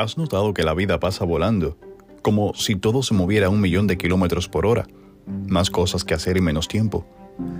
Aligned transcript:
¿Has 0.00 0.16
notado 0.16 0.54
que 0.54 0.62
la 0.62 0.72
vida 0.72 0.98
pasa 0.98 1.26
volando? 1.26 1.76
Como 2.22 2.54
si 2.54 2.74
todo 2.74 3.02
se 3.02 3.12
moviera 3.12 3.48
a 3.48 3.50
un 3.50 3.60
millón 3.60 3.86
de 3.86 3.98
kilómetros 3.98 4.48
por 4.48 4.64
hora. 4.64 4.86
Más 5.46 5.68
cosas 5.68 6.04
que 6.04 6.14
hacer 6.14 6.38
y 6.38 6.40
menos 6.40 6.68
tiempo. 6.68 7.04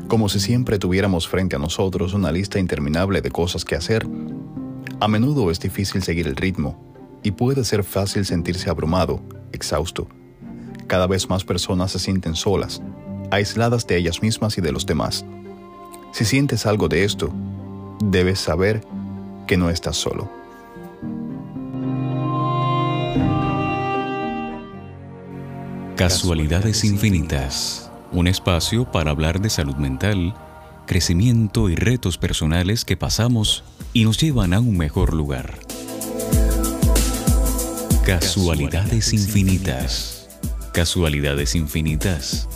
Como 0.09 0.27
si 0.31 0.41
siempre 0.41 0.79
tuviéramos 0.79 1.29
frente 1.29 1.57
a 1.57 1.59
nosotros 1.59 2.15
una 2.15 2.33
lista 2.33 2.59
interminable 2.59 3.21
de 3.21 3.31
cosas 3.31 3.67
que 3.67 3.77
hacer. 3.77 4.09
A 5.01 5.07
menudo 5.07 5.51
es 5.51 5.61
difícil 5.61 6.03
seguir 6.03 6.27
el 6.27 6.35
ritmo 6.35 6.83
y 7.23 7.33
puede 7.33 7.63
ser 7.63 7.85
fácil 7.85 8.25
sentirse 8.25 8.71
abrumado, 8.71 9.21
exhausto. 9.53 10.09
Cada 10.87 11.07
vez 11.07 11.29
más 11.29 11.45
personas 11.45 11.93
se 11.93 11.99
sienten 11.99 12.35
solas, 12.35 12.81
aisladas 13.31 13.87
de 13.87 13.99
ellas 13.99 14.23
mismas 14.23 14.57
y 14.57 14.63
de 14.63 14.73
los 14.73 14.87
demás. 14.87 15.27
Si 16.13 16.25
sientes 16.25 16.65
algo 16.65 16.89
de 16.89 17.05
esto, 17.05 17.31
debes 18.03 18.41
saber 18.41 18.81
que 19.47 19.59
no 19.59 19.69
estás 19.69 19.99
solo. 19.99 20.40
Casualidades 26.01 26.83
Infinitas, 26.85 27.91
un 28.11 28.27
espacio 28.27 28.91
para 28.91 29.11
hablar 29.11 29.39
de 29.39 29.51
salud 29.51 29.77
mental, 29.77 30.35
crecimiento 30.87 31.69
y 31.69 31.77
retos 31.77 32.17
personales 32.17 32.87
que 32.87 32.97
pasamos 32.97 33.65
y 33.93 34.05
nos 34.05 34.17
llevan 34.17 34.55
a 34.55 34.61
un 34.61 34.79
mejor 34.79 35.13
lugar. 35.13 35.59
Casualidades 38.07 39.13
Infinitas. 39.13 40.27
Casualidades 40.73 41.55
Infinitas. 41.55 42.49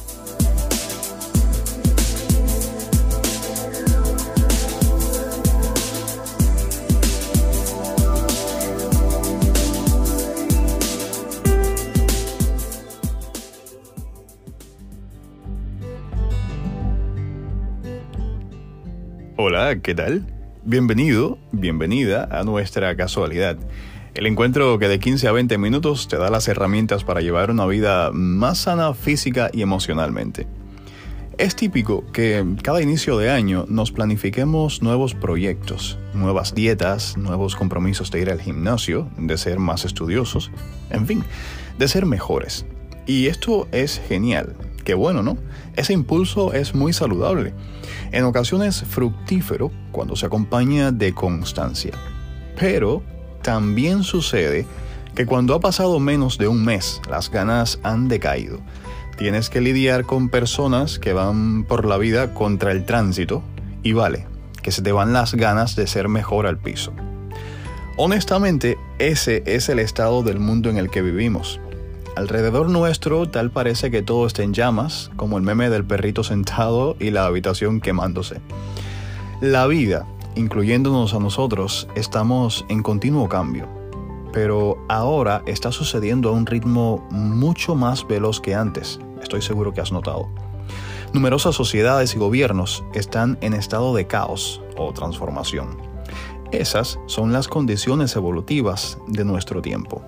Hola, 19.56 19.76
¿qué 19.76 19.94
tal? 19.94 20.26
Bienvenido, 20.64 21.38
bienvenida 21.52 22.28
a 22.32 22.42
nuestra 22.42 22.96
casualidad. 22.96 23.56
El 24.16 24.26
encuentro 24.26 24.80
que 24.80 24.88
de 24.88 24.98
15 24.98 25.28
a 25.28 25.32
20 25.32 25.58
minutos 25.58 26.08
te 26.08 26.16
da 26.16 26.28
las 26.28 26.48
herramientas 26.48 27.04
para 27.04 27.20
llevar 27.20 27.52
una 27.52 27.64
vida 27.64 28.10
más 28.12 28.58
sana 28.58 28.92
física 28.94 29.50
y 29.52 29.62
emocionalmente. 29.62 30.48
Es 31.38 31.54
típico 31.54 32.04
que 32.10 32.44
cada 32.64 32.82
inicio 32.82 33.16
de 33.16 33.30
año 33.30 33.64
nos 33.68 33.92
planifiquemos 33.92 34.82
nuevos 34.82 35.14
proyectos, 35.14 36.00
nuevas 36.14 36.56
dietas, 36.56 37.16
nuevos 37.16 37.54
compromisos 37.54 38.10
de 38.10 38.22
ir 38.22 38.30
al 38.32 38.40
gimnasio, 38.40 39.08
de 39.18 39.38
ser 39.38 39.60
más 39.60 39.84
estudiosos, 39.84 40.50
en 40.90 41.06
fin, 41.06 41.22
de 41.78 41.86
ser 41.86 42.06
mejores. 42.06 42.66
Y 43.06 43.28
esto 43.28 43.68
es 43.70 44.02
genial, 44.08 44.56
qué 44.84 44.94
bueno, 44.94 45.22
¿no? 45.22 45.36
Ese 45.76 45.92
impulso 45.92 46.52
es 46.52 46.74
muy 46.74 46.92
saludable, 46.92 47.54
en 48.12 48.24
ocasiones 48.24 48.84
fructífero 48.84 49.70
cuando 49.90 50.14
se 50.14 50.26
acompaña 50.26 50.92
de 50.92 51.14
constancia. 51.14 51.92
Pero 52.58 53.02
también 53.42 54.04
sucede 54.04 54.66
que 55.14 55.26
cuando 55.26 55.54
ha 55.54 55.60
pasado 55.60 55.98
menos 56.00 56.38
de 56.38 56.48
un 56.48 56.64
mes, 56.64 57.00
las 57.08 57.30
ganas 57.30 57.78
han 57.82 58.08
decaído. 58.08 58.60
Tienes 59.16 59.48
que 59.48 59.60
lidiar 59.60 60.04
con 60.04 60.28
personas 60.28 60.98
que 60.98 61.12
van 61.12 61.64
por 61.64 61.84
la 61.84 61.98
vida 61.98 62.34
contra 62.34 62.72
el 62.72 62.84
tránsito 62.84 63.42
y 63.82 63.92
vale, 63.92 64.26
que 64.62 64.72
se 64.72 64.82
te 64.82 64.92
van 64.92 65.12
las 65.12 65.34
ganas 65.34 65.76
de 65.76 65.86
ser 65.86 66.08
mejor 66.08 66.46
al 66.46 66.58
piso. 66.58 66.92
Honestamente, 67.96 68.76
ese 68.98 69.44
es 69.46 69.68
el 69.68 69.78
estado 69.78 70.24
del 70.24 70.40
mundo 70.40 70.68
en 70.68 70.78
el 70.78 70.90
que 70.90 71.00
vivimos. 71.00 71.60
Alrededor 72.16 72.70
nuestro 72.70 73.28
tal 73.28 73.50
parece 73.50 73.90
que 73.90 74.02
todo 74.02 74.26
está 74.26 74.42
en 74.42 74.54
llamas, 74.54 75.10
como 75.16 75.36
el 75.36 75.42
meme 75.42 75.70
del 75.70 75.84
perrito 75.84 76.22
sentado 76.22 76.96
y 77.00 77.10
la 77.10 77.26
habitación 77.26 77.80
quemándose. 77.80 78.40
La 79.40 79.66
vida 79.66 80.06
incluyéndonos 80.36 81.14
a 81.14 81.18
nosotros, 81.18 81.88
estamos 81.94 82.64
en 82.68 82.82
continuo 82.82 83.28
cambio. 83.28 83.68
Pero 84.32 84.84
ahora 84.88 85.42
está 85.46 85.70
sucediendo 85.70 86.28
a 86.28 86.32
un 86.32 86.46
ritmo 86.46 87.06
mucho 87.10 87.74
más 87.74 88.06
veloz 88.06 88.40
que 88.40 88.54
antes, 88.54 88.98
estoy 89.22 89.42
seguro 89.42 89.72
que 89.72 89.80
has 89.80 89.92
notado. 89.92 90.28
Numerosas 91.12 91.54
sociedades 91.54 92.14
y 92.16 92.18
gobiernos 92.18 92.84
están 92.94 93.38
en 93.40 93.54
estado 93.54 93.94
de 93.94 94.06
caos 94.08 94.60
o 94.76 94.92
transformación. 94.92 95.76
Esas 96.50 96.98
son 97.06 97.32
las 97.32 97.46
condiciones 97.46 98.16
evolutivas 98.16 98.98
de 99.06 99.24
nuestro 99.24 99.62
tiempo. 99.62 100.02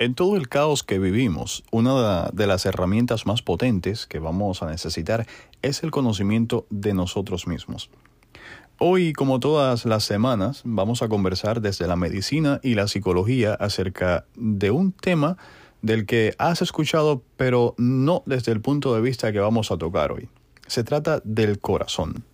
En 0.00 0.14
todo 0.14 0.38
el 0.38 0.48
caos 0.48 0.82
que 0.82 0.98
vivimos, 0.98 1.62
una 1.70 2.30
de 2.32 2.46
las 2.46 2.64
herramientas 2.64 3.26
más 3.26 3.42
potentes 3.42 4.06
que 4.06 4.18
vamos 4.18 4.62
a 4.62 4.70
necesitar 4.70 5.26
es 5.60 5.82
el 5.82 5.90
conocimiento 5.90 6.66
de 6.70 6.94
nosotros 6.94 7.46
mismos. 7.46 7.90
Hoy, 8.78 9.12
como 9.12 9.40
todas 9.40 9.84
las 9.84 10.04
semanas, 10.04 10.62
vamos 10.64 11.02
a 11.02 11.10
conversar 11.10 11.60
desde 11.60 11.86
la 11.86 11.96
medicina 11.96 12.60
y 12.62 12.76
la 12.76 12.88
psicología 12.88 13.52
acerca 13.52 14.24
de 14.36 14.70
un 14.70 14.92
tema 14.92 15.36
del 15.82 16.06
que 16.06 16.34
has 16.38 16.62
escuchado, 16.62 17.22
pero 17.36 17.74
no 17.76 18.22
desde 18.24 18.52
el 18.52 18.62
punto 18.62 18.94
de 18.94 19.02
vista 19.02 19.32
que 19.32 19.40
vamos 19.40 19.70
a 19.70 19.76
tocar 19.76 20.12
hoy. 20.12 20.30
Se 20.66 20.82
trata 20.82 21.20
del 21.24 21.60
corazón. 21.60 22.24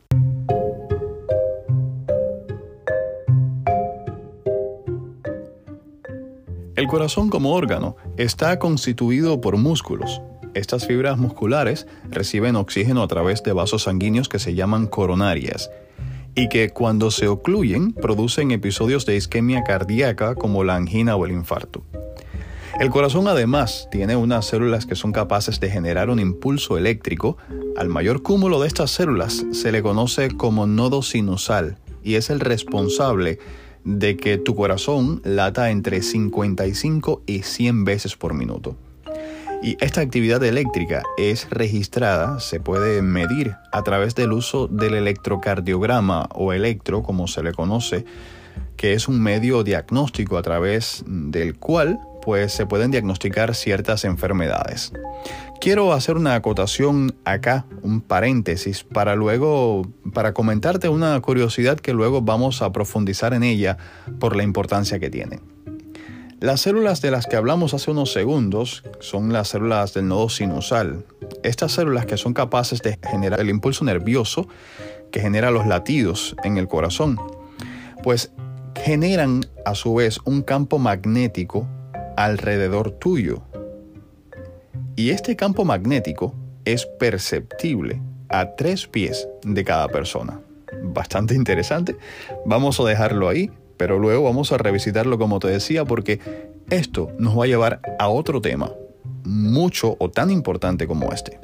El 6.87 6.91
corazón 6.91 7.31
como 7.31 7.53
órgano 7.53 7.97
está 8.17 8.61
constituido 8.61 9.41
por 9.41 9.57
músculos. 9.57 10.23
Estas 10.55 10.87
fibras 10.87 11.19
musculares 11.19 11.89
reciben 12.13 12.55
oxígeno 12.55 13.03
a 13.03 13.09
través 13.09 13.43
de 13.43 13.53
vasos 13.53 13.83
sanguíneos 13.83 14.29
que 14.29 14.39
se 14.39 14.55
llaman 14.55 14.87
coronarias 14.87 15.69
y 16.37 16.49
que 16.49 16.71
cuando 16.71 17.11
se 17.11 17.27
ocluyen 17.27 17.93
producen 17.93 18.53
episodios 18.53 19.05
de 19.05 19.17
isquemia 19.17 19.65
cardíaca 19.65 20.37
como 20.37 20.63
la 20.63 20.77
angina 20.77 21.17
o 21.17 21.27
el 21.27 21.33
infarto. 21.33 21.83
El 22.79 22.91
corazón 22.91 23.27
además 23.27 23.89
tiene 23.91 24.15
unas 24.15 24.47
células 24.47 24.87
que 24.87 24.95
son 24.95 25.11
capaces 25.11 25.59
de 25.59 25.69
generar 25.69 26.09
un 26.09 26.21
impulso 26.21 26.79
eléctrico. 26.79 27.37
Al 27.77 27.89
mayor 27.89 28.23
cúmulo 28.23 28.61
de 28.61 28.69
estas 28.69 28.93
células 28.93 29.45
se 29.51 29.73
le 29.73 29.83
conoce 29.83 30.31
como 30.37 30.69
nodo 30.69 31.03
sinusal 31.03 31.79
y 32.05 32.15
es 32.15 32.31
el 32.31 32.39
responsable 32.39 33.41
de 33.87 34.17
que 34.17 34.37
tu 34.37 34.55
corazón 34.55 35.23
lata 35.25 35.71
entre 35.71 36.03
55 36.03 37.23
y 37.25 37.43
100 37.43 37.85
veces 37.85 38.17
por 38.17 38.35
minuto. 38.35 38.77
Y 39.63 39.77
esta 39.81 40.03
actividad 40.03 40.43
eléctrica 40.45 41.03
es 41.17 41.49
registrada, 41.49 42.41
se 42.41 42.61
puede 42.61 43.01
medir 43.01 43.55
a 43.73 43.83
través 43.83 44.15
del 44.15 44.33
uso 44.33 44.67
del 44.67 44.95
electrocardiograma 44.95 46.29
o 46.35 46.53
electro, 46.53 47.03
como 47.03 47.27
se 47.27 47.43
le 47.43 47.53
conoce, 47.53 48.05
que 48.77 48.93
es 48.93 49.09
un 49.09 49.23
medio 49.23 49.63
diagnóstico 49.63 50.37
a 50.37 50.43
través 50.43 51.05
del 51.07 51.57
cual 51.57 51.99
pues 52.27 52.53
se 52.53 52.67
pueden 52.67 52.91
diagnosticar 52.91 53.55
ciertas 53.55 54.05
enfermedades. 54.05 54.93
Quiero 55.61 55.93
hacer 55.93 56.17
una 56.17 56.35
acotación 56.35 57.15
acá, 57.25 57.67
un 57.83 58.01
paréntesis, 58.01 58.83
para 58.83 59.15
luego, 59.15 59.87
para 60.13 60.35
comentarte 60.35 60.89
una 60.89 61.21
curiosidad 61.21 61.79
que 61.79 61.93
luego 61.93 62.23
vamos 62.23 62.63
a 62.63 62.73
profundizar 62.73 63.33
en 63.33 63.45
ella 63.45 63.79
por 64.19 64.35
la 64.35 64.43
importancia 64.43 64.99
que 64.99 65.09
tiene. 65.09 65.39
Las 66.41 66.63
células 66.63 67.01
de 67.01 67.13
las 67.13 67.29
que 67.29 67.37
hablamos 67.37 67.75
hace 67.75 67.93
unos 67.93 68.13
segundos 68.13 68.83
son 68.99 69.33
las 69.33 69.47
células 69.47 69.95
del 69.95 70.09
nodo 70.09 70.29
sinusal. 70.29 71.05
Estas 71.45 71.71
células 71.71 72.07
que 72.07 72.17
son 72.17 72.35
capaces 72.35 72.83
de 72.83 72.99
generar 73.09 73.39
el 73.39 73.51
impulso 73.51 73.85
nervioso 73.85 74.49
que 75.13 75.21
genera 75.21 75.53
los 75.53 75.65
latidos 75.65 76.35
en 76.43 76.57
el 76.57 76.67
corazón, 76.67 77.21
pues 78.03 78.33
generan 78.83 79.47
a 79.65 79.77
su 79.77 79.95
vez 79.95 80.19
un 80.25 80.43
campo 80.43 80.81
magnético 80.81 81.69
alrededor 82.17 82.91
tuyo. 82.93 83.43
Y 84.97 85.11
este 85.11 85.37
campo 85.37 85.65
magnético 85.65 86.35
es 86.65 86.87
perceptible 86.87 88.01
a 88.29 88.57
tres 88.57 88.87
pies 88.87 89.29
de 89.43 89.65
cada 89.65 89.89
persona. 89.89 90.41
Bastante 90.83 91.35
interesante. 91.35 91.97
Vamos 92.45 92.81
a 92.81 92.85
dejarlo 92.85 93.29
ahí, 93.29 93.51
pero 93.77 93.99
luego 93.99 94.25
vamos 94.25 94.53
a 94.53 94.59
revisitarlo 94.59 95.19
como 95.19 95.39
te 95.39 95.49
decía 95.49 95.85
porque 95.85 96.21
esto 96.71 97.11
nos 97.19 97.39
va 97.39 97.45
a 97.45 97.49
llevar 97.49 97.81
a 97.99 98.09
otro 98.09 98.41
tema 98.41 98.73
mucho 99.25 99.97
o 99.99 100.11
tan 100.11 100.31
importante 100.31 100.87
como 100.87 101.13
este. 101.13 101.39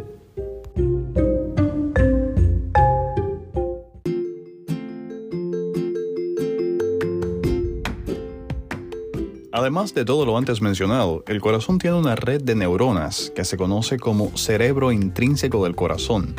Además 9.52 9.94
de 9.94 10.06
todo 10.06 10.24
lo 10.24 10.38
antes 10.38 10.62
mencionado, 10.62 11.22
el 11.28 11.42
corazón 11.42 11.78
tiene 11.78 11.96
una 11.96 12.16
red 12.16 12.42
de 12.42 12.54
neuronas 12.54 13.30
que 13.36 13.44
se 13.44 13.58
conoce 13.58 13.98
como 13.98 14.36
cerebro 14.36 14.92
intrínseco 14.92 15.64
del 15.64 15.74
corazón 15.74 16.34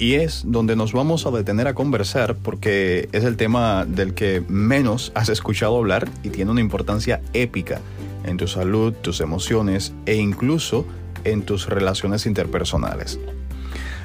y 0.00 0.14
es 0.14 0.44
donde 0.46 0.74
nos 0.74 0.94
vamos 0.94 1.26
a 1.26 1.30
detener 1.30 1.68
a 1.68 1.74
conversar 1.74 2.34
porque 2.34 3.10
es 3.12 3.24
el 3.24 3.36
tema 3.36 3.84
del 3.84 4.14
que 4.14 4.42
menos 4.48 5.12
has 5.14 5.28
escuchado 5.28 5.76
hablar 5.76 6.08
y 6.22 6.30
tiene 6.30 6.50
una 6.50 6.62
importancia 6.62 7.20
épica 7.34 7.82
en 8.24 8.38
tu 8.38 8.48
salud, 8.48 8.94
tus 8.94 9.20
emociones 9.20 9.92
e 10.06 10.16
incluso 10.16 10.86
en 11.24 11.42
tus 11.42 11.68
relaciones 11.68 12.24
interpersonales. 12.24 13.20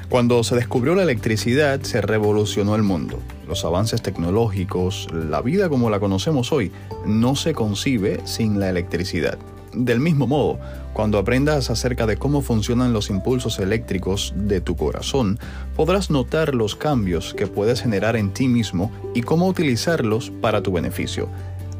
Cuando 0.08 0.44
se 0.44 0.54
descubrió 0.54 0.94
la 0.94 1.02
electricidad 1.02 1.80
se 1.82 2.00
revolucionó 2.00 2.76
el 2.76 2.84
mundo. 2.84 3.18
Los 3.48 3.64
avances 3.64 4.02
tecnológicos, 4.02 5.08
la 5.12 5.42
vida 5.42 5.68
como 5.68 5.90
la 5.90 5.98
conocemos 5.98 6.52
hoy, 6.52 6.70
no 7.04 7.34
se 7.34 7.54
concibe 7.54 8.20
sin 8.24 8.60
la 8.60 8.70
electricidad. 8.70 9.36
Del 9.74 9.98
mismo 9.98 10.28
modo, 10.28 10.60
cuando 10.92 11.18
aprendas 11.18 11.70
acerca 11.70 12.06
de 12.06 12.16
cómo 12.16 12.40
funcionan 12.40 12.92
los 12.92 13.10
impulsos 13.10 13.58
eléctricos 13.58 14.32
de 14.36 14.60
tu 14.60 14.76
corazón, 14.76 15.40
podrás 15.74 16.08
notar 16.08 16.54
los 16.54 16.76
cambios 16.76 17.34
que 17.34 17.48
puedes 17.48 17.82
generar 17.82 18.16
en 18.16 18.32
ti 18.32 18.46
mismo 18.46 18.92
y 19.12 19.22
cómo 19.22 19.48
utilizarlos 19.48 20.30
para 20.40 20.62
tu 20.62 20.70
beneficio. 20.70 21.28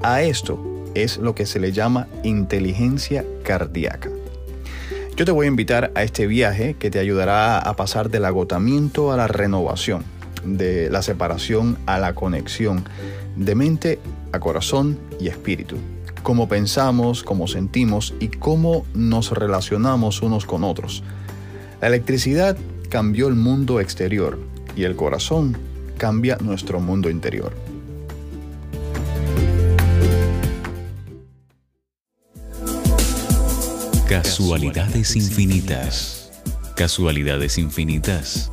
A 0.03 0.23
esto 0.23 0.61
es 0.95 1.19
lo 1.19 1.35
que 1.35 1.47
se 1.47 1.61
le 1.61 1.71
llama 1.71 2.09
inteligencia 2.25 3.25
cardíaca. 3.45 4.11
Yo 5.17 5.25
te 5.25 5.33
voy 5.33 5.47
a 5.47 5.49
invitar 5.49 5.93
a 5.95 6.03
este 6.03 6.27
viaje 6.27 6.77
que 6.79 6.91
te 6.91 6.99
ayudará 6.99 7.59
a 7.59 7.75
pasar 7.75 8.11
del 8.11 8.27
agotamiento 8.27 9.13
a 9.13 9.17
la 9.17 9.27
renovación, 9.27 10.05
de 10.45 10.91
la 10.91 11.01
separación 11.01 11.79
a 11.87 11.99
la 11.99 12.15
conexión, 12.15 12.85
de 13.35 13.55
mente 13.55 13.99
a 14.33 14.41
corazón 14.41 14.99
y 15.19 15.29
espíritu, 15.29 15.79
cómo 16.23 16.49
pensamos, 16.49 17.23
cómo 17.23 17.49
sentimos 17.49 18.13
y 18.21 18.29
cómo 18.29 18.85
nos 18.93 19.31
relacionamos 19.31 20.21
unos 20.21 20.45
con 20.45 20.65
otros. 20.65 21.03
La 21.81 21.87
electricidad 21.87 22.55
cambió 22.91 23.29
el 23.29 23.37
mundo 23.37 23.81
exterior 23.81 24.39
y 24.77 24.85
el 24.85 24.97
corazón 24.97 25.57
cambia 25.97 26.37
nuestro 26.43 26.79
mundo 26.79 27.09
interior. 27.09 27.55
Casualidades 34.09 35.17
infinitas. 35.17 36.31
Casualidades 36.77 37.59
infinitas. 37.59 38.53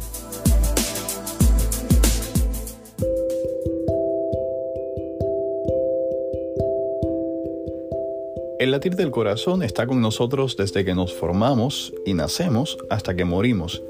El 8.58 8.72
latir 8.72 8.96
del 8.96 9.12
corazón 9.12 9.62
está 9.62 9.86
con 9.86 10.02
nosotros 10.02 10.58
desde 10.58 10.84
que 10.84 10.96
nos 10.96 11.14
formamos 11.14 11.94
y 12.04 12.16
nacemos 12.16 12.80
hasta 12.90 13.14
que 13.16 13.24
morimos, 13.24 13.84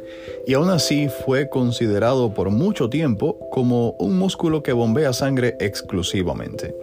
y 0.46 0.56
aún 0.56 0.70
así 0.70 1.08
fue 1.26 1.48
considerado 1.48 2.34
por 2.34 2.50
mucho 2.50 2.90
tiempo 2.90 3.40
como 3.52 3.92
un 4.00 4.18
músculo 4.20 4.64
que 4.64 4.74
bombea 4.74 5.14
sangre 5.14 5.56
exclusivamente. 5.62 6.76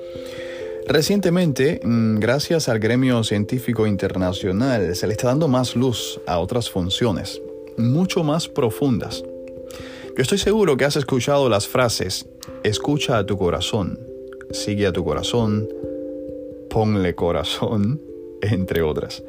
Recientemente, 0.92 1.80
mm, 1.84 2.18
gracias 2.18 2.68
al 2.68 2.80
gremio 2.80 3.22
científico 3.22 3.86
internacional, 3.86 4.96
se 4.96 5.06
le 5.06 5.12
está 5.12 5.28
dando 5.28 5.46
más 5.46 5.76
luz 5.76 6.20
a 6.26 6.40
otras 6.40 6.68
funciones, 6.68 7.40
mucho 7.76 8.24
más 8.24 8.48
profundas. 8.48 9.22
Yo 10.16 10.20
estoy 10.20 10.38
seguro 10.38 10.76
que 10.76 10.84
has 10.84 10.96
escuchado 10.96 11.48
las 11.48 11.68
frases, 11.68 12.26
escucha 12.64 13.18
a 13.18 13.24
tu 13.24 13.38
corazón, 13.38 14.00
sigue 14.50 14.88
a 14.88 14.92
tu 14.92 15.04
corazón, 15.04 15.68
ponle 16.68 17.14
corazón, 17.14 18.02
entre 18.42 18.82
otras. 18.82 19.22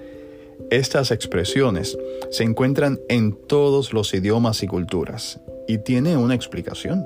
Estas 0.71 1.11
expresiones 1.11 1.95
se 2.31 2.43
encuentran 2.43 2.99
en 3.07 3.33
todos 3.33 3.93
los 3.93 4.15
idiomas 4.15 4.63
y 4.63 4.67
culturas 4.67 5.39
y 5.67 5.77
tiene 5.77 6.17
una 6.17 6.33
explicación. 6.33 7.05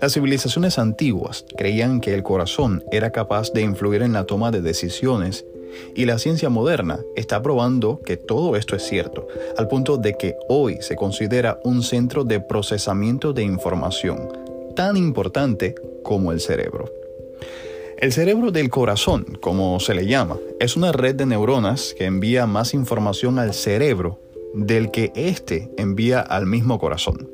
Las 0.00 0.14
civilizaciones 0.14 0.78
antiguas 0.78 1.44
creían 1.58 2.00
que 2.00 2.14
el 2.14 2.22
corazón 2.22 2.82
era 2.90 3.10
capaz 3.10 3.52
de 3.52 3.60
influir 3.60 4.00
en 4.00 4.14
la 4.14 4.24
toma 4.24 4.50
de 4.50 4.62
decisiones 4.62 5.44
y 5.94 6.06
la 6.06 6.18
ciencia 6.18 6.48
moderna 6.48 7.00
está 7.16 7.42
probando 7.42 8.00
que 8.00 8.16
todo 8.16 8.56
esto 8.56 8.74
es 8.74 8.82
cierto, 8.82 9.28
al 9.58 9.68
punto 9.68 9.98
de 9.98 10.14
que 10.14 10.36
hoy 10.48 10.78
se 10.80 10.96
considera 10.96 11.60
un 11.64 11.82
centro 11.82 12.24
de 12.24 12.40
procesamiento 12.40 13.34
de 13.34 13.42
información, 13.42 14.30
tan 14.74 14.96
importante 14.96 15.74
como 16.02 16.32
el 16.32 16.40
cerebro. 16.40 16.90
El 17.98 18.12
cerebro 18.12 18.50
del 18.52 18.70
corazón, 18.70 19.38
como 19.42 19.78
se 19.80 19.92
le 19.92 20.06
llama, 20.06 20.38
es 20.60 20.78
una 20.78 20.92
red 20.92 21.14
de 21.14 21.26
neuronas 21.26 21.94
que 21.96 22.06
envía 22.06 22.46
más 22.46 22.72
información 22.72 23.38
al 23.38 23.52
cerebro 23.52 24.18
del 24.54 24.90
que 24.90 25.12
éste 25.14 25.70
envía 25.76 26.20
al 26.20 26.46
mismo 26.46 26.78
corazón 26.78 27.28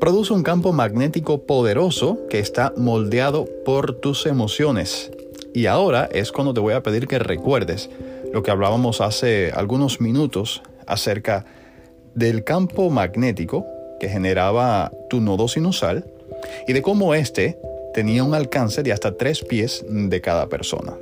produce 0.00 0.32
un 0.32 0.42
campo 0.42 0.72
magnético 0.72 1.42
poderoso 1.46 2.18
que 2.28 2.38
está 2.38 2.72
moldeado 2.76 3.46
por 3.64 3.94
tus 3.94 4.26
emociones. 4.26 5.10
Y 5.54 5.66
ahora 5.66 6.08
es 6.12 6.32
cuando 6.32 6.54
te 6.54 6.60
voy 6.60 6.74
a 6.74 6.82
pedir 6.82 7.06
que 7.06 7.18
recuerdes 7.18 7.90
lo 8.32 8.42
que 8.42 8.50
hablábamos 8.50 9.00
hace 9.00 9.50
algunos 9.54 10.00
minutos 10.00 10.62
acerca 10.86 11.46
del 12.14 12.44
campo 12.44 12.90
magnético 12.90 13.66
que 14.00 14.08
generaba 14.08 14.92
tu 15.08 15.20
nodo 15.20 15.48
sinusal 15.48 16.04
y 16.66 16.72
de 16.72 16.82
cómo 16.82 17.14
éste 17.14 17.58
tenía 17.94 18.22
un 18.24 18.34
alcance 18.34 18.82
de 18.82 18.92
hasta 18.92 19.16
tres 19.16 19.44
pies 19.44 19.84
de 19.88 20.20
cada 20.20 20.48
persona. 20.48 20.94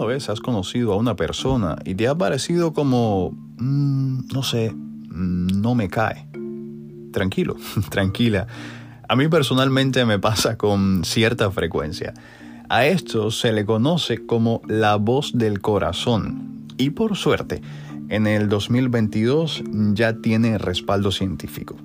¿Alguna 0.00 0.14
vez 0.14 0.30
has 0.30 0.40
conocido 0.40 0.94
a 0.94 0.96
una 0.96 1.14
persona 1.14 1.76
y 1.84 1.94
te 1.94 2.08
ha 2.08 2.14
parecido 2.14 2.72
como, 2.72 3.32
mm, 3.58 4.28
no 4.32 4.42
sé, 4.42 4.70
mm, 4.72 5.60
no 5.60 5.74
me 5.74 5.90
cae? 5.90 6.26
Tranquilo, 7.12 7.56
tranquila. 7.90 8.46
A 9.06 9.14
mí 9.14 9.28
personalmente 9.28 10.06
me 10.06 10.18
pasa 10.18 10.56
con 10.56 11.04
cierta 11.04 11.50
frecuencia. 11.50 12.14
A 12.70 12.86
esto 12.86 13.30
se 13.30 13.52
le 13.52 13.66
conoce 13.66 14.24
como 14.24 14.62
la 14.66 14.96
voz 14.96 15.32
del 15.34 15.60
corazón. 15.60 16.66
Y 16.78 16.90
por 16.90 17.14
suerte, 17.14 17.60
en 18.08 18.26
el 18.26 18.48
2022 18.48 19.64
ya 19.92 20.14
tiene 20.14 20.56
respaldo 20.56 21.12
científico. 21.12 21.76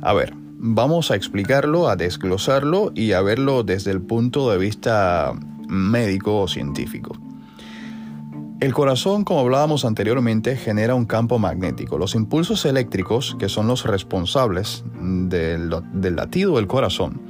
A 0.00 0.12
ver, 0.12 0.34
vamos 0.58 1.12
a 1.12 1.14
explicarlo, 1.14 1.88
a 1.88 1.94
desglosarlo 1.94 2.90
y 2.96 3.12
a 3.12 3.22
verlo 3.22 3.62
desde 3.62 3.92
el 3.92 4.00
punto 4.00 4.50
de 4.50 4.58
vista 4.58 5.34
médico 5.72 6.40
o 6.40 6.48
científico. 6.48 7.16
El 8.60 8.72
corazón, 8.74 9.24
como 9.24 9.40
hablábamos 9.40 9.84
anteriormente, 9.84 10.54
genera 10.54 10.94
un 10.94 11.04
campo 11.04 11.40
magnético. 11.40 11.98
Los 11.98 12.14
impulsos 12.14 12.64
eléctricos, 12.64 13.34
que 13.40 13.48
son 13.48 13.66
los 13.66 13.84
responsables 13.84 14.84
del, 14.94 15.68
latido 16.14 16.54
del 16.54 16.68
corazón, 16.68 17.20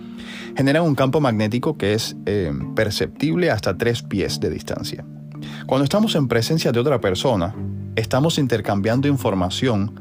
generan 0.54 0.82
un 0.82 0.94
campo 0.94 1.22
magnético 1.22 1.78
que 1.78 1.94
es 1.94 2.16
eh, 2.26 2.52
perceptible 2.76 3.50
hasta 3.50 3.78
tres 3.78 4.02
pies 4.02 4.40
de 4.40 4.50
distancia. 4.50 5.06
Cuando 5.66 5.84
estamos 5.84 6.14
en 6.16 6.28
presencia 6.28 6.70
de 6.70 6.80
otra 6.80 7.00
persona, 7.00 7.54
estamos 7.96 8.38
intercambiando 8.38 9.08
información 9.08 9.94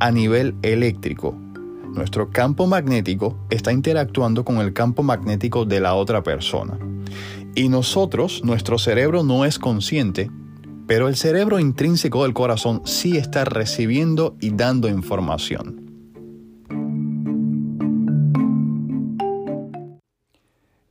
a 0.00 0.10
nivel 0.10 0.56
eléctrico. 0.62 1.38
Nuestro 1.92 2.30
campo 2.30 2.66
magnético 2.66 3.38
está 3.50 3.72
interactuando 3.72 4.44
con 4.44 4.56
el 4.58 4.72
campo 4.72 5.04
magnético 5.04 5.64
de 5.64 5.78
la 5.78 5.94
otra 5.94 6.24
persona. 6.24 6.76
Y 7.58 7.70
nosotros, 7.70 8.44
nuestro 8.44 8.76
cerebro 8.76 9.22
no 9.22 9.46
es 9.46 9.58
consciente, 9.58 10.30
pero 10.86 11.08
el 11.08 11.16
cerebro 11.16 11.58
intrínseco 11.58 12.24
del 12.24 12.34
corazón 12.34 12.82
sí 12.84 13.16
está 13.16 13.46
recibiendo 13.46 14.36
y 14.42 14.50
dando 14.50 14.90
información. 14.90 15.80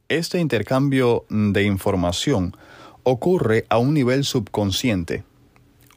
Este 0.09 0.39
intercambio 0.39 1.25
de 1.29 1.61
información 1.65 2.57
ocurre 3.03 3.67
a 3.69 3.77
un 3.77 3.93
nivel 3.93 4.23
subconsciente. 4.23 5.23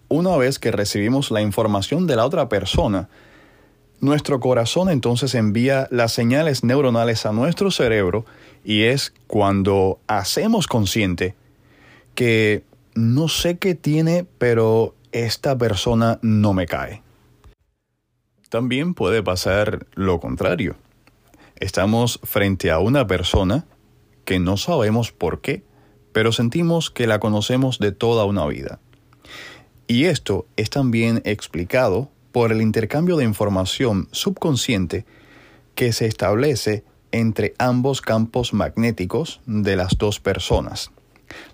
Una 0.08 0.36
vez 0.36 0.58
que 0.58 0.70
recibimos 0.70 1.30
la 1.30 1.40
información 1.40 2.06
de 2.06 2.16
la 2.16 2.26
otra 2.26 2.50
persona, 2.50 3.08
nuestro 4.00 4.40
corazón 4.40 4.90
entonces 4.90 5.34
envía 5.34 5.88
las 5.90 6.12
señales 6.12 6.64
neuronales 6.64 7.26
a 7.26 7.32
nuestro 7.32 7.70
cerebro 7.70 8.24
y 8.64 8.84
es 8.84 9.12
cuando 9.26 9.98
hacemos 10.06 10.66
consciente 10.66 11.34
que 12.14 12.64
no 12.94 13.28
sé 13.28 13.58
qué 13.58 13.74
tiene, 13.74 14.26
pero 14.38 14.94
esta 15.12 15.56
persona 15.56 16.18
no 16.22 16.52
me 16.52 16.66
cae. 16.66 17.02
También 18.48 18.94
puede 18.94 19.22
pasar 19.22 19.86
lo 19.94 20.20
contrario. 20.20 20.76
Estamos 21.56 22.20
frente 22.22 22.70
a 22.70 22.78
una 22.78 23.06
persona 23.06 23.66
que 24.24 24.38
no 24.38 24.56
sabemos 24.56 25.12
por 25.12 25.40
qué, 25.40 25.62
pero 26.12 26.32
sentimos 26.32 26.90
que 26.90 27.06
la 27.06 27.20
conocemos 27.20 27.78
de 27.78 27.92
toda 27.92 28.24
una 28.24 28.46
vida. 28.46 28.80
Y 29.86 30.04
esto 30.04 30.46
es 30.56 30.70
también 30.70 31.22
explicado 31.24 32.10
por 32.38 32.52
el 32.52 32.62
intercambio 32.62 33.16
de 33.16 33.24
información 33.24 34.06
subconsciente 34.12 35.04
que 35.74 35.92
se 35.92 36.06
establece 36.06 36.84
entre 37.10 37.54
ambos 37.58 38.00
campos 38.00 38.54
magnéticos 38.54 39.40
de 39.46 39.74
las 39.74 39.98
dos 39.98 40.20
personas. 40.20 40.92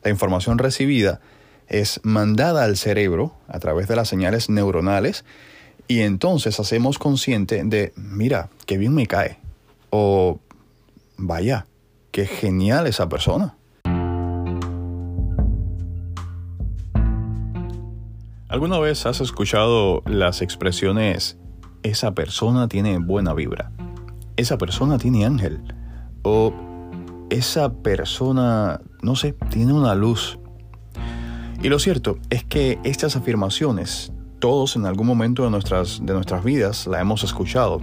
La 0.03 0.11
información 0.11 0.59
recibida 0.59 1.23
es 1.69 2.01
mandada 2.03 2.65
al 2.65 2.77
cerebro 2.77 3.35
a 3.49 3.61
través 3.61 3.89
de 3.89 3.97
las 3.97 4.11
señales 4.11 4.51
neuronales 4.51 5.25
y 5.89 6.01
entonces 6.01 6.61
hacemos 6.61 6.99
consciente 6.99 7.65
de, 7.65 7.95
mira, 7.97 8.51
qué 8.67 8.77
bien 8.77 8.95
me 8.95 9.07
cae. 9.07 9.39
O, 9.89 10.39
vaya, 11.17 11.67
qué 12.11 12.27
genial 12.27 12.87
esa 12.87 13.09
persona. 13.09 13.57
¿Alguna 18.55 18.79
vez 18.79 19.05
has 19.05 19.21
escuchado 19.21 20.05
las 20.07 20.41
expresiones, 20.41 21.39
esa 21.83 22.15
persona 22.15 22.69
tiene 22.69 22.99
buena 22.99 23.35
vibra? 23.35 23.73
Esa 24.37 24.59
persona 24.59 24.97
tiene 24.97 25.25
ángel. 25.25 25.61
O 26.23 26.55
esa 27.31 27.73
persona, 27.73 28.81
no 29.03 29.17
sé, 29.17 29.33
tiene 29.51 29.73
una 29.73 29.97
luz. 29.97 30.39
Y 31.65 31.69
lo 31.69 31.81
cierto 31.81 32.19
es 32.31 32.45
que 32.45 32.79
estas 32.85 33.17
afirmaciones 33.17 34.13
todos 34.39 34.77
en 34.77 34.87
algún 34.87 35.09
momento 35.09 35.43
de 35.43 35.51
nuestras, 35.51 36.07
de 36.07 36.15
nuestras 36.15 36.45
vidas 36.45 36.87
la 36.87 37.01
hemos 37.01 37.25
escuchado 37.25 37.81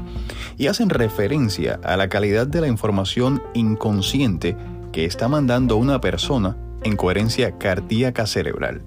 y 0.57 0.67
hacen 0.67 0.89
referencia 0.89 1.81
a 1.83 1.97
la 1.97 2.07
calidad 2.07 2.47
de 2.47 2.61
la 2.61 2.67
información 2.69 3.43
inconsciente 3.53 4.55
que 4.93 5.03
está 5.03 5.27
mandando 5.27 5.75
una 5.75 5.99
persona 5.99 6.55
en 6.85 6.95
coherencia 6.95 7.57
cardíaca 7.57 8.25
cerebral. 8.25 8.83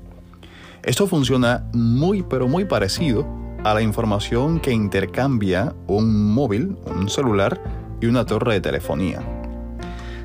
Esto 0.84 1.06
funciona 1.06 1.66
muy 1.72 2.22
pero 2.22 2.46
muy 2.46 2.66
parecido 2.66 3.26
a 3.64 3.72
la 3.72 3.80
información 3.80 4.60
que 4.60 4.70
intercambia 4.70 5.74
un 5.86 6.34
móvil, 6.34 6.76
un 6.84 7.08
celular 7.08 7.58
y 8.02 8.06
una 8.06 8.26
torre 8.26 8.54
de 8.54 8.60
telefonía. 8.60 9.22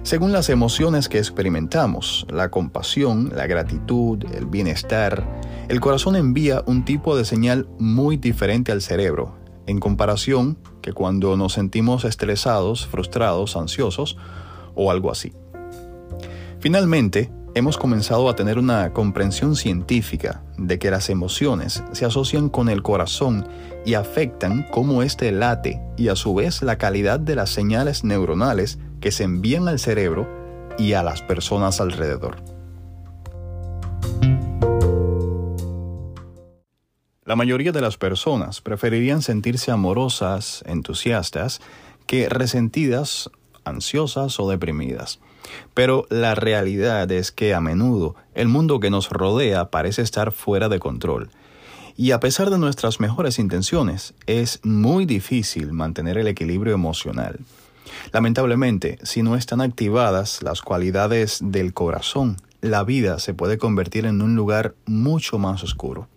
Según 0.03 0.33
las 0.33 0.49
emociones 0.49 1.07
que 1.07 1.17
experimentamos, 1.17 2.27
la 2.29 2.51
compasión, 2.51 3.31
la 3.33 3.47
gratitud, 3.47 4.21
el 4.33 4.47
bienestar, 4.47 5.25
el 5.69 5.79
corazón 5.79 6.17
envía 6.17 6.61
un 6.65 6.83
tipo 6.83 7.15
de 7.15 7.23
señal 7.23 7.69
muy 7.77 8.17
diferente 8.17 8.73
al 8.73 8.81
cerebro, 8.81 9.37
en 9.65 9.79
comparación 9.79 10.57
que 10.81 10.91
cuando 10.91 11.37
nos 11.37 11.53
sentimos 11.53 12.03
estresados, 12.03 12.85
frustrados, 12.85 13.55
ansiosos 13.55 14.17
o 14.75 14.91
algo 14.91 15.09
así. 15.09 15.31
Finalmente, 16.59 17.31
hemos 17.55 17.77
comenzado 17.77 18.29
a 18.29 18.35
tener 18.35 18.59
una 18.59 18.93
comprensión 18.93 19.55
científica 19.55 20.43
de 20.57 20.79
que 20.79 20.91
las 20.91 21.09
emociones 21.09 21.83
se 21.91 22.05
asocian 22.05 22.49
con 22.49 22.69
el 22.69 22.83
corazón 22.83 23.47
y 23.85 23.95
afectan 23.95 24.67
cómo 24.71 25.03
éste 25.03 25.31
late 25.31 25.81
y 25.97 26.09
a 26.09 26.15
su 26.15 26.35
vez 26.35 26.61
la 26.61 26.77
calidad 26.77 27.19
de 27.19 27.35
las 27.35 27.49
señales 27.49 28.03
neuronales 28.03 28.79
que 29.01 29.11
se 29.11 29.23
envían 29.23 29.67
al 29.67 29.79
cerebro 29.79 30.27
y 30.77 30.93
a 30.93 31.03
las 31.03 31.21
personas 31.21 31.81
alrededor. 31.81 32.37
La 37.25 37.35
mayoría 37.35 37.71
de 37.71 37.81
las 37.81 37.97
personas 37.97 38.59
preferirían 38.59 39.21
sentirse 39.21 39.71
amorosas, 39.71 40.63
entusiastas, 40.65 41.61
que 42.07 42.27
resentidas, 42.27 43.29
ansiosas 43.63 44.39
o 44.39 44.49
deprimidas. 44.49 45.19
Pero 45.73 46.05
la 46.09 46.35
realidad 46.35 47.11
es 47.11 47.31
que 47.31 47.53
a 47.53 47.61
menudo 47.61 48.15
el 48.33 48.47
mundo 48.47 48.79
que 48.79 48.89
nos 48.89 49.09
rodea 49.09 49.69
parece 49.69 50.01
estar 50.01 50.31
fuera 50.31 50.69
de 50.69 50.79
control. 50.79 51.29
Y 51.95 52.11
a 52.11 52.19
pesar 52.19 52.49
de 52.49 52.57
nuestras 52.57 52.99
mejores 52.99 53.39
intenciones, 53.39 54.13
es 54.25 54.59
muy 54.63 55.05
difícil 55.05 55.73
mantener 55.73 56.17
el 56.17 56.27
equilibrio 56.27 56.73
emocional. 56.73 57.39
Lamentablemente, 58.13 58.99
si 59.03 59.21
no 59.21 59.35
están 59.35 59.61
activadas 59.61 60.41
las 60.41 60.61
cualidades 60.61 61.39
del 61.43 61.73
corazón, 61.73 62.37
la 62.61 62.83
vida 62.83 63.19
se 63.19 63.33
puede 63.33 63.57
convertir 63.57 64.05
en 64.05 64.21
un 64.21 64.35
lugar 64.35 64.75
mucho 64.85 65.37
más 65.39 65.63
oscuro. 65.63 66.07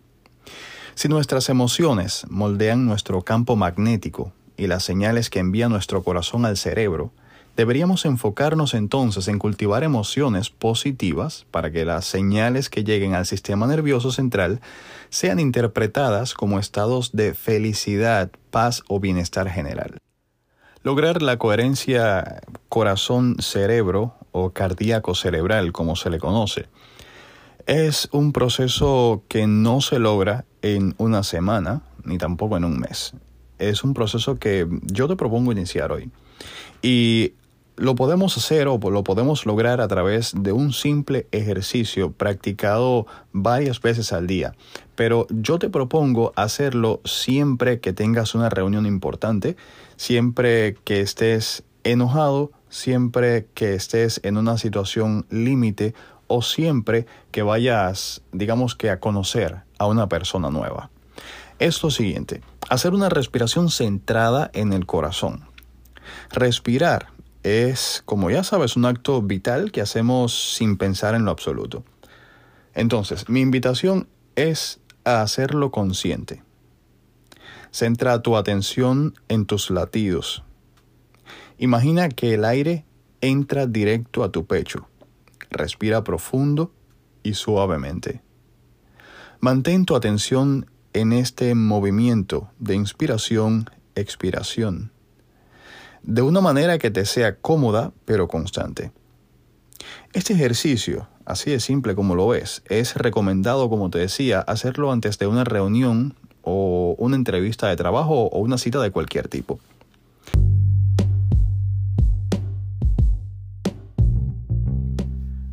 Si 0.94 1.08
nuestras 1.08 1.48
emociones 1.48 2.26
moldean 2.28 2.84
nuestro 2.86 3.22
campo 3.22 3.56
magnético 3.56 4.32
y 4.56 4.66
las 4.66 4.84
señales 4.84 5.30
que 5.30 5.38
envía 5.38 5.68
nuestro 5.68 6.02
corazón 6.02 6.44
al 6.44 6.56
cerebro, 6.56 7.12
deberíamos 7.56 8.04
enfocarnos 8.04 8.74
entonces 8.74 9.28
en 9.28 9.38
cultivar 9.38 9.84
emociones 9.84 10.50
positivas 10.50 11.46
para 11.50 11.70
que 11.70 11.84
las 11.84 12.04
señales 12.04 12.70
que 12.70 12.84
lleguen 12.84 13.14
al 13.14 13.26
sistema 13.26 13.66
nervioso 13.66 14.10
central 14.12 14.60
sean 15.10 15.38
interpretadas 15.38 16.34
como 16.34 16.58
estados 16.58 17.12
de 17.12 17.34
felicidad, 17.34 18.30
paz 18.50 18.82
o 18.88 19.00
bienestar 19.00 19.48
general. 19.48 19.98
Lograr 20.82 21.22
la 21.22 21.38
coherencia 21.38 22.40
corazón-cerebro 22.68 24.14
o 24.32 24.50
cardíaco 24.50 25.14
cerebral, 25.14 25.72
como 25.72 25.94
se 25.94 26.10
le 26.10 26.18
conoce, 26.18 26.66
es 27.66 28.08
un 28.12 28.32
proceso 28.32 29.22
que 29.28 29.46
no 29.46 29.80
se 29.80 29.98
logra 29.98 30.44
en 30.62 30.94
una 30.98 31.22
semana 31.22 31.82
ni 32.04 32.18
tampoco 32.18 32.56
en 32.56 32.64
un 32.64 32.80
mes. 32.80 33.14
Es 33.58 33.84
un 33.84 33.94
proceso 33.94 34.38
que 34.38 34.66
yo 34.82 35.06
te 35.06 35.14
propongo 35.14 35.52
iniciar 35.52 35.92
hoy. 35.92 36.10
Y 36.80 37.34
lo 37.76 37.94
podemos 37.94 38.36
hacer 38.36 38.68
o 38.68 38.78
lo 38.78 39.04
podemos 39.04 39.46
lograr 39.46 39.80
a 39.80 39.88
través 39.88 40.32
de 40.36 40.52
un 40.52 40.72
simple 40.72 41.26
ejercicio 41.32 42.12
practicado 42.12 43.06
varias 43.32 43.80
veces 43.80 44.12
al 44.12 44.26
día. 44.26 44.54
Pero 44.94 45.26
yo 45.30 45.58
te 45.58 45.70
propongo 45.70 46.32
hacerlo 46.36 47.00
siempre 47.04 47.80
que 47.80 47.92
tengas 47.92 48.34
una 48.34 48.50
reunión 48.50 48.86
importante, 48.86 49.56
siempre 49.96 50.76
que 50.84 51.00
estés 51.00 51.64
enojado, 51.84 52.52
siempre 52.68 53.46
que 53.54 53.74
estés 53.74 54.20
en 54.22 54.36
una 54.36 54.58
situación 54.58 55.26
límite 55.30 55.94
o 56.26 56.42
siempre 56.42 57.06
que 57.30 57.42
vayas, 57.42 58.22
digamos 58.32 58.74
que 58.74 58.90
a 58.90 59.00
conocer 59.00 59.62
a 59.78 59.86
una 59.86 60.08
persona 60.08 60.50
nueva. 60.50 60.90
Es 61.58 61.82
lo 61.82 61.90
siguiente, 61.90 62.40
hacer 62.68 62.92
una 62.94 63.08
respiración 63.08 63.70
centrada 63.70 64.50
en 64.54 64.72
el 64.72 64.86
corazón. 64.86 65.44
Respirar 66.30 67.11
es, 67.42 68.02
como 68.04 68.30
ya 68.30 68.44
sabes, 68.44 68.76
un 68.76 68.84
acto 68.84 69.22
vital 69.22 69.72
que 69.72 69.80
hacemos 69.80 70.54
sin 70.56 70.76
pensar 70.76 71.14
en 71.14 71.24
lo 71.24 71.30
absoluto. 71.30 71.84
Entonces, 72.74 73.28
mi 73.28 73.40
invitación 73.40 74.08
es 74.36 74.80
a 75.04 75.22
hacerlo 75.22 75.70
consciente. 75.70 76.42
Centra 77.70 78.22
tu 78.22 78.36
atención 78.36 79.14
en 79.28 79.46
tus 79.46 79.70
latidos. 79.70 80.44
Imagina 81.58 82.08
que 82.08 82.34
el 82.34 82.44
aire 82.44 82.84
entra 83.20 83.66
directo 83.66 84.24
a 84.24 84.30
tu 84.30 84.46
pecho 84.46 84.88
Respira 85.52 86.02
profundo 86.02 86.72
y 87.22 87.34
suavemente. 87.34 88.22
Mantén 89.40 89.84
tu 89.84 89.94
atención 89.94 90.70
en 90.94 91.12
este 91.12 91.54
movimiento 91.54 92.50
de 92.58 92.74
inspiración-expiración, 92.74 94.90
de 96.02 96.22
una 96.22 96.40
manera 96.40 96.78
que 96.78 96.90
te 96.90 97.04
sea 97.06 97.36
cómoda 97.36 97.92
pero 98.04 98.28
constante. 98.28 98.92
Este 100.12 100.32
ejercicio, 100.34 101.08
así 101.24 101.50
de 101.50 101.60
simple 101.60 101.94
como 101.94 102.14
lo 102.14 102.34
es, 102.34 102.62
es 102.68 102.96
recomendado, 102.96 103.68
como 103.68 103.90
te 103.90 103.98
decía, 103.98 104.40
hacerlo 104.40 104.92
antes 104.92 105.18
de 105.18 105.26
una 105.26 105.44
reunión 105.44 106.14
o 106.42 106.94
una 106.98 107.16
entrevista 107.16 107.68
de 107.68 107.76
trabajo 107.76 108.26
o 108.26 108.38
una 108.40 108.58
cita 108.58 108.80
de 108.80 108.90
cualquier 108.90 109.28
tipo. 109.28 109.58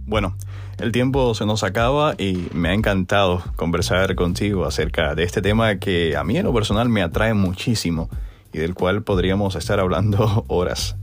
Bueno, 0.05 0.35
el 0.79 0.91
tiempo 0.91 1.35
se 1.35 1.45
nos 1.45 1.63
acaba 1.63 2.15
y 2.17 2.47
me 2.53 2.69
ha 2.69 2.73
encantado 2.73 3.43
conversar 3.55 4.15
contigo 4.15 4.65
acerca 4.65 5.13
de 5.13 5.23
este 5.23 5.41
tema 5.41 5.77
que 5.77 6.17
a 6.17 6.23
mí 6.23 6.37
en 6.37 6.45
lo 6.45 6.53
personal 6.53 6.89
me 6.89 7.03
atrae 7.03 7.35
muchísimo 7.35 8.09
y 8.53 8.59
del 8.59 8.73
cual 8.73 9.03
podríamos 9.03 9.55
estar 9.55 9.79
hablando 9.79 10.45
horas. 10.47 10.95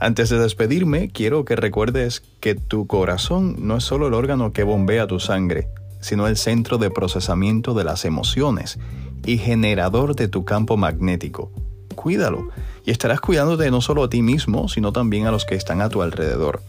Antes 0.00 0.28
de 0.28 0.38
despedirme, 0.38 1.08
quiero 1.10 1.44
que 1.44 1.56
recuerdes 1.56 2.22
que 2.40 2.54
tu 2.54 2.86
corazón 2.86 3.56
no 3.60 3.76
es 3.76 3.84
solo 3.84 4.08
el 4.08 4.14
órgano 4.14 4.52
que 4.52 4.64
bombea 4.64 5.06
tu 5.06 5.20
sangre, 5.20 5.68
sino 6.00 6.26
el 6.26 6.36
centro 6.36 6.78
de 6.78 6.90
procesamiento 6.90 7.74
de 7.74 7.84
las 7.84 8.04
emociones 8.04 8.78
y 9.24 9.38
generador 9.38 10.16
de 10.16 10.28
tu 10.28 10.44
campo 10.44 10.76
magnético. 10.76 11.50
Cuídalo 11.94 12.48
y 12.84 12.90
estarás 12.90 13.20
cuidándote 13.20 13.70
no 13.70 13.80
solo 13.80 14.04
a 14.04 14.10
ti 14.10 14.20
mismo, 14.20 14.68
sino 14.68 14.92
también 14.92 15.26
a 15.26 15.30
los 15.30 15.44
que 15.44 15.54
están 15.54 15.80
a 15.80 15.88
tu 15.88 16.02
alrededor. 16.02 16.60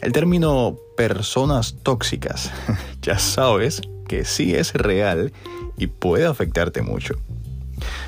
El 0.00 0.12
término 0.12 0.76
personas 0.96 1.76
tóxicas, 1.82 2.50
ya 3.02 3.18
sabes 3.18 3.82
que 4.08 4.24
sí 4.24 4.54
es 4.54 4.72
real 4.72 5.32
y 5.76 5.86
puede 5.86 6.26
afectarte 6.26 6.82
mucho. 6.82 7.14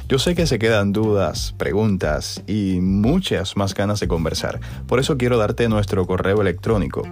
Yo 0.08 0.18
sé 0.18 0.34
que 0.34 0.46
se 0.46 0.58
quedan 0.58 0.92
dudas, 0.92 1.54
preguntas 1.56 2.42
y 2.46 2.80
muchas 2.80 3.56
más 3.56 3.74
ganas 3.74 4.00
de 4.00 4.08
conversar. 4.08 4.60
Por 4.86 5.00
eso 5.00 5.16
quiero 5.18 5.36
darte 5.38 5.68
nuestro 5.68 6.06
correo 6.06 6.40
electrónico 6.40 7.02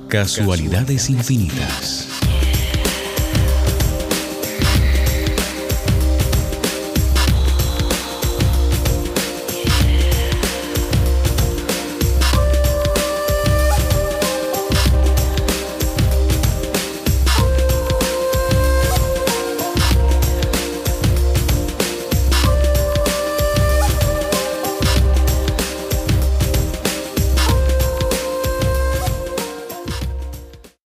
Casualidades 0.08 1.08
Infinitas. 1.10 2.15